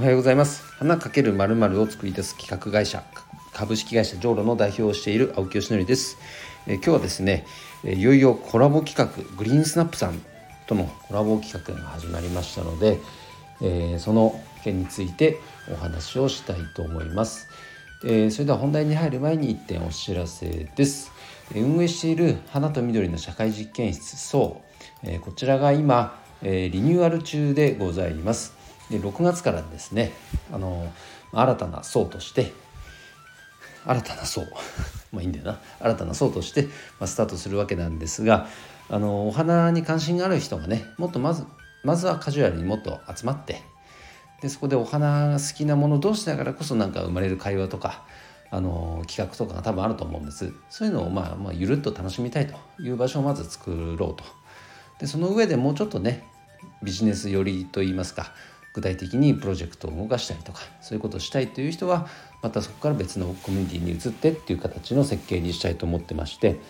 [0.00, 0.62] おはようございます。
[0.78, 3.04] 花かけるまるまるを作り出す企画会社
[3.52, 6.16] 株式会社ジョーロの代表をしている青木よしのりです。
[6.66, 7.44] え今日はですね
[7.84, 10.18] いよいよコラボ企画グリーンスナップさん
[10.66, 12.98] とのコラボ企画が始まりましたので、
[13.60, 15.38] えー、その件について
[15.70, 17.48] お話をしたいと思います、
[18.02, 21.12] えー、それでは本題に入る前に1点お知らせです。
[21.54, 24.62] 運営している花と緑の社会実験室そ
[25.04, 28.54] う、えー、こちらが今えー、リニューアル中でございます。
[28.90, 30.12] で6月からですね
[30.52, 30.92] あの
[31.32, 32.52] 新たな層として
[33.86, 34.42] 新たな層。
[35.12, 35.60] まあいいんだよな。
[35.80, 36.68] 新たな層として、
[37.00, 38.46] ま、スタートするわけなんですが
[38.88, 41.44] あのお花に関心がある人がねもっとまず
[41.82, 43.62] まずはカジュアルにもっと集まって
[44.42, 48.02] でそこでお花が好きなもの同士だからこそなんか生まれる会話とか
[48.50, 50.52] あの企画とかが多分あると思うんです。
[50.68, 54.24] そういうのをまあ、まあ、ゆるっと楽しみたいという場所をまず作ろうと。
[54.98, 56.24] でその上でもうちょっとね
[56.82, 58.32] ビジネス寄りといいますか
[58.72, 62.06] 具体的にプロジェクトを動かしたりとかそういうことをしたいという人は
[62.42, 66.60] またそこから別のコミュニティに移ってっていう形の設計にしたいと思ってまして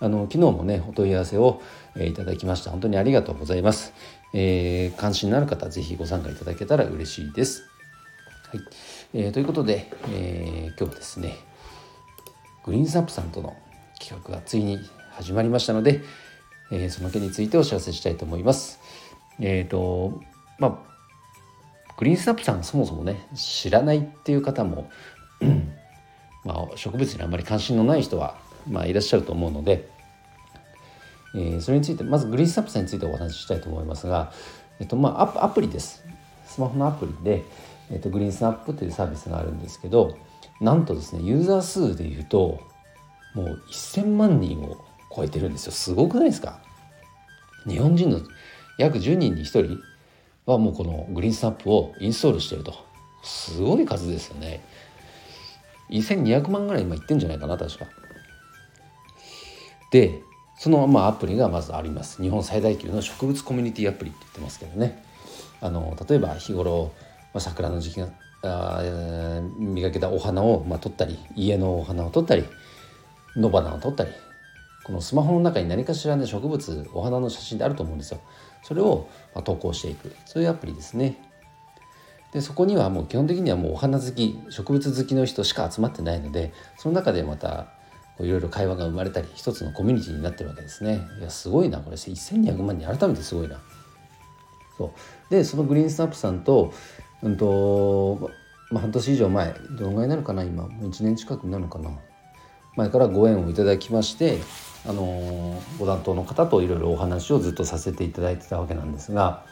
[0.00, 1.60] あの昨日もねお問い合わせを、
[1.94, 2.70] え、いただきました。
[2.70, 3.92] 本当にありがとうございます、
[4.32, 7.64] えー、関心のある方是非ご参加いただけたら嬉しいです、
[8.50, 8.60] はい。
[9.12, 11.36] えー、ということで、えー、今日はですね
[12.64, 13.54] グリーンサップさんとの
[13.98, 14.78] 企画がついに
[15.10, 16.00] 始まりましたので、
[16.72, 18.80] えー、その件についてお知らせしたいと思います。
[19.38, 20.22] えっ、ー、と
[20.58, 20.89] まあ
[21.96, 24.90] グリーンスナップさんそもそもね知らないっていう方も
[26.44, 28.36] まあ、植物にあんまり関心のない人は、
[28.68, 29.88] まあ、いらっしゃると思うので、
[31.34, 34.32] えー、それについてまずグリーンスナップさんについてお話ししたいと思いますが、
[34.80, 36.02] えっとまあ、アプリです。
[36.46, 37.44] スマホのアプリで、
[37.90, 40.16] えっと、グリーンスナップというサービスがあるんですけど
[40.60, 42.60] なんとですねユーザー数でいうと
[43.34, 45.72] もう1000万人を超えてるんですよ。
[45.72, 46.60] すごくないですか？
[47.68, 48.20] 日本人の
[48.78, 49.78] 約10人に1人
[50.50, 52.74] はもうこのグリーンスナップをインストールしてると。
[53.22, 54.62] すごい数ですよね。
[55.90, 57.86] 1200万ぐらい今いってんじゃないかな確か。
[59.90, 60.22] で
[60.58, 62.22] そのまあアプリがまずあります。
[62.22, 65.02] 日本最大級の植物コミュニティアプリって言ってますけどね。
[65.60, 66.92] あの例えば日頃、
[67.34, 68.08] まあ、桜の時期が
[68.42, 68.82] あ
[69.58, 72.44] 磨けたお花を、まあ、撮ったり家のお花を撮ったり
[73.36, 74.10] 野花を撮ったり
[74.84, 78.20] このスマホの中に何かしらね植物お花の写真であると思うんですよ。
[78.62, 79.08] それを
[79.44, 80.14] 投稿していく。
[80.26, 81.16] そういうアプリですね。
[82.32, 87.66] でそこにはもう基本的にはもうお花好き植物好きの人しか集まってないのでその中でまた
[88.20, 91.08] いろいろ会話が生まれたり一つのコミュニティになってるわけですね。
[91.18, 91.96] いやすごいなこれ。
[91.96, 93.60] 1200万人改めてすごいな。
[94.76, 94.94] そ
[95.28, 95.34] う。
[95.34, 96.72] でそのグリーンスナップさんと
[97.22, 98.30] うんと、
[98.70, 100.68] まあ、半年以上前どのぐらいになるかな今。
[100.68, 101.90] もう1年近くになるのかな。
[102.80, 104.38] 前からご縁をいただきまして
[104.86, 109.44] あのご担当の方といろいろお話をずっとさせていただいてたわけなんですが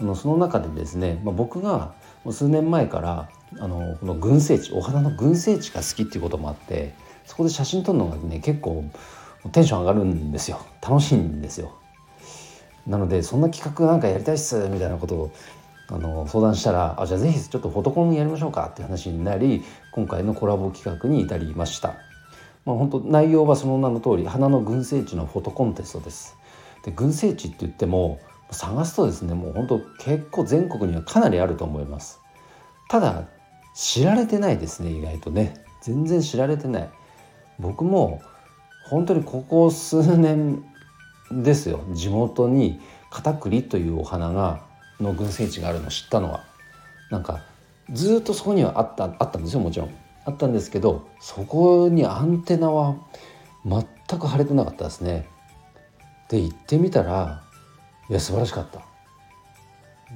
[0.00, 1.94] あのその中でですね、まあ、僕が
[2.28, 6.94] 数年前からあのこの群生地お花の群生地が好きっていうこともあって
[7.24, 8.84] そこで写真撮るのがね結構
[9.52, 11.78] テンション上がるんですよ楽しいんですよ。
[12.86, 15.32] なのでそんな企画なんかやりたいっすみたいなことを
[15.88, 19.62] あの相談したらあじゃあぜひちょっとフォトコンやりましょうかっていう話になり
[19.92, 22.11] 今回のコラボ企画に至りました。
[22.64, 26.36] まあ、本当内容はその名の通り花の群生地のフォトコンテストです。
[26.84, 32.20] で群生地って言っても探すとですねもう本当結構全国にはかなりあると思います。
[32.88, 33.24] ただ
[33.74, 36.90] 知られてないですね意外とね全然知られてない。
[37.58, 38.22] 僕も
[38.88, 40.64] 本当にここ数年
[41.30, 42.80] ですよ地元に
[43.10, 44.62] カタクリというお花が
[45.00, 46.44] の群生地があるのを知ったのは
[47.10, 47.42] なんか
[47.90, 49.94] ずっとそこにはあったあったんですよもちろん
[50.24, 52.96] あったんですけどそこにアンテナは
[53.64, 55.26] 全く張れてなかったですね。
[56.28, 57.42] で行ってみたら
[58.08, 58.82] いや素晴らしかった。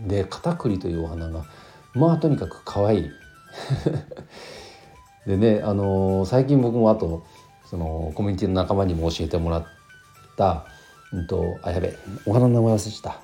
[0.07, 1.45] でカタクリというお花が
[1.95, 3.11] まあとにかく可愛い
[5.27, 7.25] でねあのー、最近僕もあと
[7.65, 9.67] そのコミュニティの仲間にも教えてもらっ
[10.37, 10.67] た
[11.13, 11.95] うんとあやべ
[12.27, 13.21] お花の名前忘れちゃった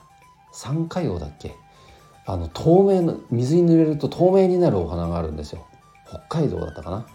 [0.52, 1.54] 三海王だっけ？
[2.24, 5.66] あの透明の水に濡れると透明になるお花があるんですよ
[6.12, 7.06] 北海道だったかな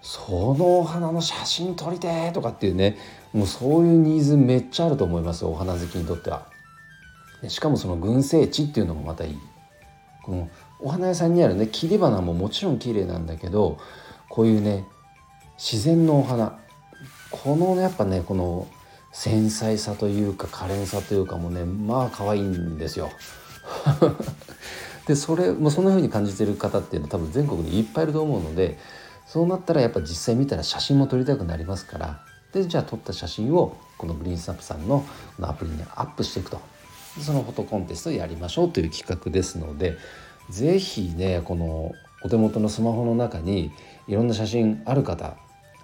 [0.00, 2.96] そのお花の写真撮りてとかっていうね
[3.32, 6.46] もうそういうニーズめっちゃあると思いますお花好きにとっては。
[7.42, 9.38] でしかもその群生地っていうのもまたいい。
[10.24, 10.50] この
[10.80, 13.78] お花屋さんにあるね切り花ももちろん綺麗なんだけど
[14.28, 14.86] こういうね
[15.56, 16.58] 自然のお花
[17.30, 18.68] このねやっぱねこの
[19.12, 23.10] 繊細さというか可憐さというかもねまあ可愛いんですよ。
[25.08, 28.78] でそれもそんな風に感じてる方っていうのは多分全国にいっぱいいると思うので
[29.26, 32.20] そうなったらやっぱ実際見たら写真も撮りたくなりますから
[32.52, 35.04] でじゃあ撮った写真をこのグリーンスナップさんの
[35.40, 36.60] アプリにアップしていくと。
[37.20, 39.96] そのフォトコンテストをやりましょうという企画ですので
[40.50, 43.72] 是非ねこのお手元のスマホの中に
[44.06, 45.36] いろんな写真ある方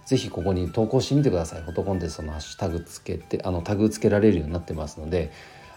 [0.06, 1.62] 是非ここに投稿してみてください。
[1.62, 5.32] フォトコンテストのハッシュタグつけてあのタグつけられるようになってますので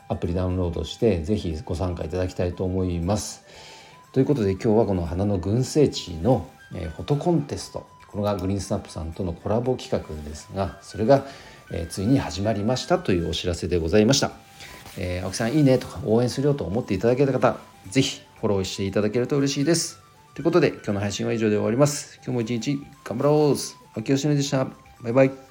[0.09, 3.43] アプリダウンロードして是非ご参加いただきたいと思います。
[4.11, 7.85] ということで今日はこの花の群生地の、えフォトコンテスト。
[8.07, 11.25] これがグリーンスナップさんとのコラボ企画ですがそれが、
[11.71, 14.31] え、ついに始まりましたというお知らせでございました、
[14.97, 17.57] えー、青木さんいいねとか応援するよと思っていただけた方
[17.89, 19.99] 是非フォローしていただけると嬉しいです。
[20.33, 22.15] ということで今日の配信は以上で終わります。
[22.17, 23.55] 今日も一日頑張ろう。
[23.95, 24.67] 青木よしのでした。
[25.01, 25.46] バイバイ。